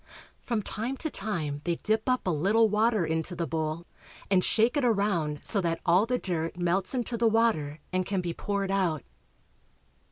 From 0.41 0.63
time 0.63 0.97
to 0.97 1.11
time 1.11 1.61
they 1.63 1.75
dip 1.75 2.09
up 2.09 2.25
a 2.25 2.31
little 2.31 2.67
water 2.67 3.05
into 3.05 3.35
the 3.35 3.45
bowl, 3.45 3.85
and 4.31 4.43
shake 4.43 4.75
it 4.75 4.83
around 4.83 5.41
so 5.43 5.61
that 5.61 5.79
all 5.85 6.07
the 6.07 6.17
dirt 6.17 6.57
melts 6.57 6.95
into 6.95 7.17
the 7.17 7.27
water 7.27 7.77
and 7.93 8.03
can 8.03 8.19
be 8.19 8.33
poured 8.33 8.71
out. 8.71 9.03